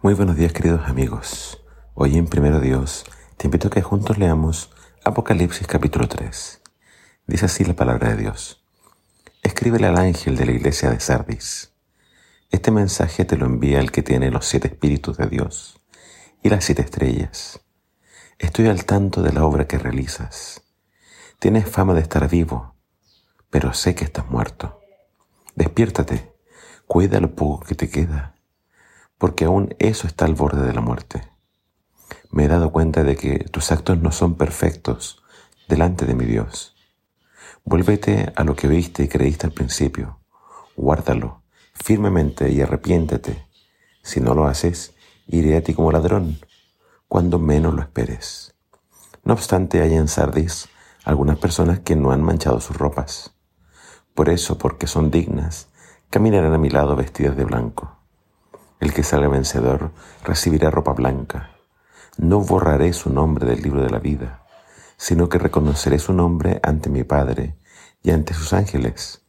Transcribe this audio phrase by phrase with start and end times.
[0.00, 1.60] Muy buenos días queridos amigos.
[1.94, 3.04] Hoy en Primero Dios
[3.36, 4.70] te invito a que juntos leamos
[5.04, 6.62] Apocalipsis capítulo 3.
[7.26, 8.64] Dice así la palabra de Dios.
[9.42, 11.72] Escríbele al ángel de la iglesia de Sardis.
[12.52, 15.80] Este mensaje te lo envía el que tiene los siete espíritus de Dios
[16.44, 17.60] y las siete estrellas.
[18.38, 20.62] Estoy al tanto de la obra que realizas.
[21.40, 22.76] Tienes fama de estar vivo,
[23.50, 24.78] pero sé que estás muerto.
[25.56, 26.36] Despiértate,
[26.86, 28.37] cuida lo poco que te queda
[29.18, 31.22] porque aún eso está al borde de la muerte.
[32.30, 35.22] Me he dado cuenta de que tus actos no son perfectos
[35.68, 36.74] delante de mi Dios.
[37.64, 40.20] Vuélvete a lo que oíste y creíste al principio.
[40.76, 41.42] Guárdalo
[41.78, 43.46] firmemente y arrepiéntete.
[44.02, 44.94] Si no lo haces,
[45.26, 46.38] iré a ti como ladrón,
[47.06, 48.54] cuando menos lo esperes.
[49.24, 50.68] No obstante, hay en Sardis
[51.04, 53.34] algunas personas que no han manchado sus ropas.
[54.14, 55.68] Por eso, porque son dignas,
[56.10, 57.97] caminarán a mi lado vestidas de blanco.
[58.80, 59.90] El que salga vencedor
[60.24, 61.50] recibirá ropa blanca.
[62.16, 64.44] No borraré su nombre del libro de la vida,
[64.96, 67.56] sino que reconoceré su nombre ante mi Padre
[68.02, 69.24] y ante sus ángeles.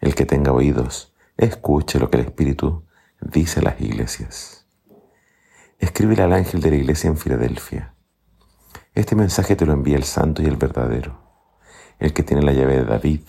[0.00, 2.84] El que tenga oídos, escuche lo que el Espíritu
[3.20, 4.66] dice a las iglesias.
[5.78, 7.94] Escríbele al ángel de la iglesia en Filadelfia.
[8.94, 11.20] Este mensaje te lo envía el santo y el verdadero,
[12.00, 13.22] el que tiene la llave de David,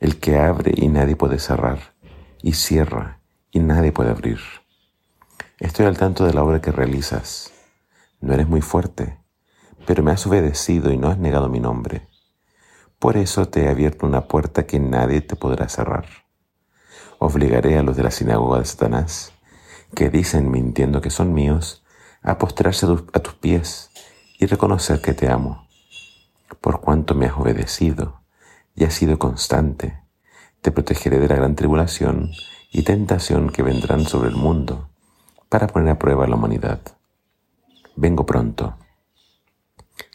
[0.00, 1.94] el que abre y nadie puede cerrar,
[2.42, 3.20] y cierra
[3.56, 4.38] y nadie puede abrir.
[5.58, 7.52] Estoy al tanto de la obra que realizas.
[8.20, 9.18] No eres muy fuerte,
[9.86, 12.06] pero me has obedecido y no has negado mi nombre.
[12.98, 16.04] Por eso te he abierto una puerta que nadie te podrá cerrar.
[17.18, 19.32] Obligaré a los de la sinagoga de Satanás,
[19.94, 21.82] que dicen mintiendo que son míos,
[22.22, 23.90] a postrarse a tus pies
[24.38, 25.66] y reconocer que te amo.
[26.60, 28.20] Por cuanto me has obedecido
[28.74, 30.02] y has sido constante,
[30.60, 32.32] te protegeré de la gran tribulación
[32.76, 34.90] y tentación que vendrán sobre el mundo
[35.48, 36.78] para poner a prueba la humanidad.
[37.96, 38.76] Vengo pronto.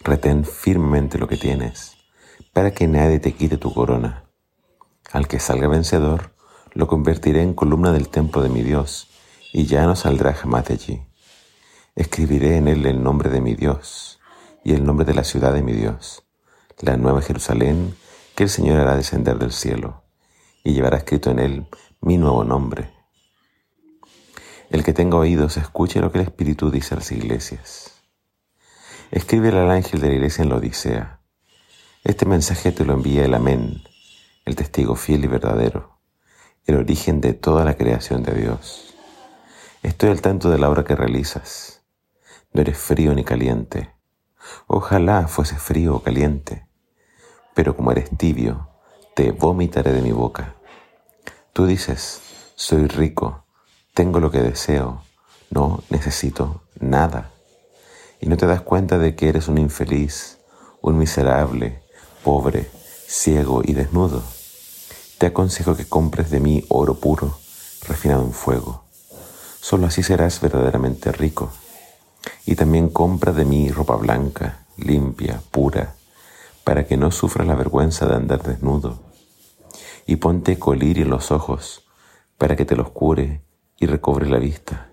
[0.02, 1.98] Retén firmemente lo que tienes,
[2.54, 4.26] para que nadie te quite tu corona.
[5.12, 6.36] Al que salga vencedor,
[6.76, 9.08] lo convertiré en columna del templo de mi Dios,
[9.52, 11.02] y ya no saldrá jamás de allí.
[11.96, 14.20] Escribiré en él el nombre de mi Dios,
[14.64, 16.28] y el nombre de la ciudad de mi Dios,
[16.80, 17.96] la nueva Jerusalén
[18.36, 20.04] que el Señor hará descender del cielo,
[20.64, 21.68] y llevará escrito en él
[22.02, 22.90] mi nuevo nombre.
[24.72, 27.92] El que tenga oídos escuche lo que el Espíritu dice a las iglesias.
[29.12, 31.22] Escríbele al ángel de la iglesia en la Odisea.
[32.04, 33.84] Este mensaje te lo envía el Amén,
[34.46, 36.00] el testigo fiel y verdadero,
[36.66, 38.96] el origen de toda la creación de Dios.
[39.84, 41.84] Estoy al tanto de la obra que realizas.
[42.52, 43.94] No eres frío ni caliente.
[44.66, 46.68] Ojalá fuese frío o caliente,
[47.54, 48.70] pero como eres tibio,
[49.16, 50.56] te vomitaré de mi boca.
[51.54, 52.22] Tú dices,
[52.56, 53.44] soy rico,
[53.94, 55.04] tengo lo que deseo,
[55.50, 57.32] no necesito nada.
[58.22, 60.38] Y no te das cuenta de que eres un infeliz,
[60.82, 61.84] un miserable,
[62.24, 62.72] pobre,
[63.06, 64.24] ciego y desnudo.
[65.18, 67.38] Te aconsejo que compres de mí oro puro,
[67.86, 68.86] refinado en fuego.
[69.60, 71.52] Solo así serás verdaderamente rico.
[72.46, 75.96] Y también compra de mí ropa blanca, limpia, pura,
[76.64, 79.11] para que no sufras la vergüenza de andar desnudo
[80.12, 81.88] y ponte colirio en los ojos
[82.38, 83.46] para que te los cure
[83.78, 84.92] y recobre la vista.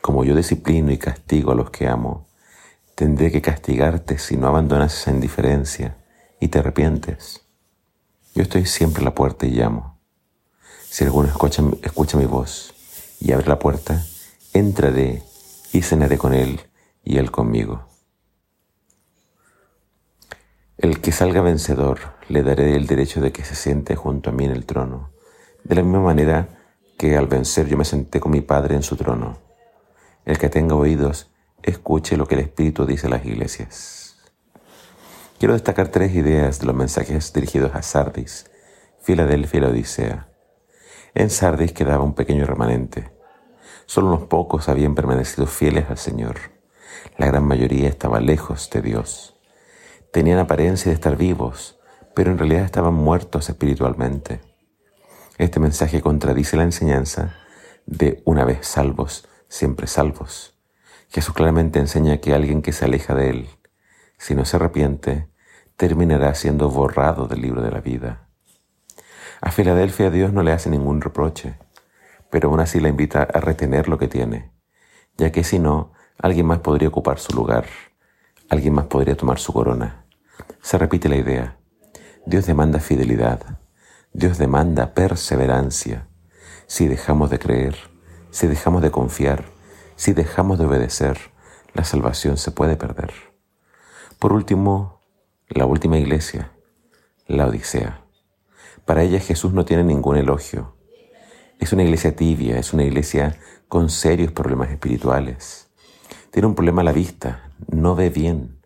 [0.00, 2.28] Como yo disciplino y castigo a los que amo,
[2.94, 5.98] tendré que castigarte si no abandonas esa indiferencia
[6.40, 7.42] y te arrepientes.
[8.34, 9.98] Yo estoy siempre a la puerta y llamo.
[10.88, 12.72] Si alguno escucha, escucha mi voz
[13.20, 14.02] y abre la puerta,
[14.54, 15.22] entraré
[15.74, 16.58] y cenaré con él
[17.04, 17.86] y él conmigo.
[20.78, 24.44] El que salga vencedor, le daré el derecho de que se siente junto a mí
[24.44, 25.10] en el trono,
[25.64, 26.48] de la misma manera
[26.98, 29.38] que al vencer yo me senté con mi Padre en su trono.
[30.24, 31.30] El que tenga oídos,
[31.62, 34.16] escuche lo que el Espíritu dice a las iglesias.
[35.38, 38.50] Quiero destacar tres ideas de los mensajes dirigidos a Sardis,
[39.00, 40.28] Filadelfia y la Odisea.
[41.14, 43.10] En Sardis quedaba un pequeño remanente.
[43.86, 46.36] Solo unos pocos habían permanecido fieles al Señor.
[47.16, 49.36] La gran mayoría estaba lejos de Dios.
[50.12, 51.77] Tenían apariencia de estar vivos,
[52.18, 54.40] pero en realidad estaban muertos espiritualmente.
[55.38, 57.36] Este mensaje contradice la enseñanza
[57.86, 60.58] de una vez salvos, siempre salvos.
[61.10, 63.48] Jesús claramente enseña que alguien que se aleja de Él,
[64.18, 65.28] si no se arrepiente,
[65.76, 68.26] terminará siendo borrado del libro de la vida.
[69.40, 71.54] A Filadelfia Dios no le hace ningún reproche,
[72.30, 74.50] pero aún así la invita a retener lo que tiene,
[75.16, 77.66] ya que si no, alguien más podría ocupar su lugar
[78.48, 80.04] alguien más podría tomar su corona.
[80.62, 81.58] Se repite la idea.
[82.28, 83.40] Dios demanda fidelidad.
[84.12, 86.08] Dios demanda perseverancia.
[86.66, 87.74] Si dejamos de creer,
[88.30, 89.46] Si dejamos de confiar,
[89.96, 91.18] si dejamos de obedecer,
[91.72, 93.14] la salvación se puede perder.
[94.18, 95.00] Por último,
[95.48, 96.52] la última iglesia,
[97.26, 98.04] la Odisea.
[98.84, 100.76] Para ella Jesús no tiene ningún elogio.
[101.58, 103.38] Es una iglesia tibia, es una iglesia
[103.68, 105.70] con serios problemas espirituales.
[106.30, 108.60] Tiene un problema a la vista, no ve bien,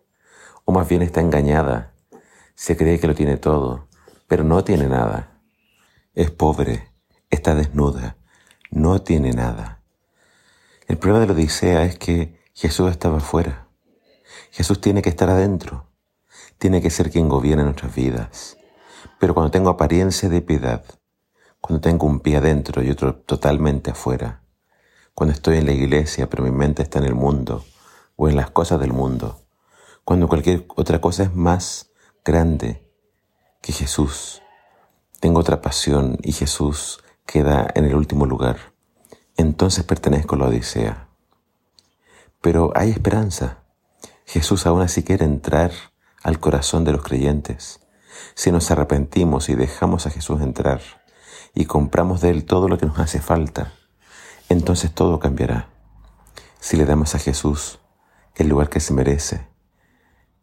[0.65, 1.92] o más bien está engañada.
[2.55, 3.87] Se cree que lo tiene todo,
[4.27, 5.41] pero no tiene nada.
[6.13, 6.91] Es pobre,
[7.29, 8.17] está desnuda,
[8.69, 9.81] no tiene nada.
[10.87, 13.67] El problema de la Odisea es que Jesús estaba afuera.
[14.51, 15.89] Jesús tiene que estar adentro.
[16.59, 18.57] Tiene que ser quien gobierne nuestras vidas.
[19.19, 20.83] Pero cuando tengo apariencia de piedad,
[21.59, 24.43] cuando tengo un pie adentro y otro totalmente afuera,
[25.15, 27.63] cuando estoy en la iglesia pero mi mente está en el mundo
[28.15, 29.41] o en las cosas del mundo,
[30.03, 31.92] cuando cualquier otra cosa es más
[32.25, 32.89] grande
[33.61, 34.41] que Jesús,
[35.19, 38.73] tengo otra pasión y Jesús queda en el último lugar,
[39.35, 41.09] entonces pertenezco a la Odisea.
[42.41, 43.63] Pero hay esperanza.
[44.25, 45.71] Jesús aún así quiere entrar
[46.23, 47.81] al corazón de los creyentes.
[48.35, 50.81] Si nos arrepentimos y dejamos a Jesús entrar
[51.53, 53.73] y compramos de Él todo lo que nos hace falta,
[54.47, 55.69] entonces todo cambiará.
[56.59, 57.79] Si le damos a Jesús
[58.35, 59.47] el lugar que se merece,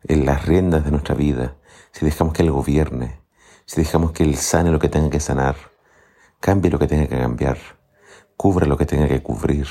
[0.05, 1.57] en las riendas de nuestra vida,
[1.93, 3.21] si dejamos que Él gobierne,
[3.67, 5.57] si dejamos que Él sane lo que tenga que sanar,
[6.41, 7.59] cambie lo que tenga que cambiar,
[8.37, 9.67] cubra lo que tenga que cubrir,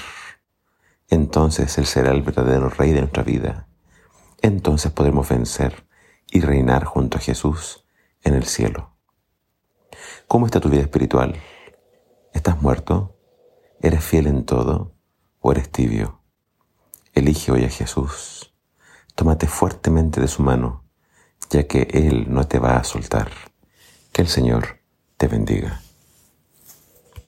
[1.10, 3.68] entonces Él será el verdadero Rey de nuestra vida.
[4.42, 5.88] Entonces podremos vencer
[6.32, 7.86] y reinar junto a Jesús
[8.24, 8.96] en el cielo.
[10.28, 11.36] ¿Cómo está tu vida espiritual?
[12.34, 13.18] ¿Estás muerto?
[13.82, 14.94] ¿Eres fiel en todo
[15.40, 16.22] o eres tibio?
[17.14, 18.54] Elige hoy a Jesús.
[19.16, 20.86] Tómate fuertemente de su mano,
[21.50, 23.30] ya que Él no te va a soltar.
[24.12, 24.80] Que el Señor
[25.18, 25.82] te bendiga.